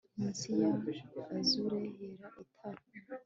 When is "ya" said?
0.61-0.71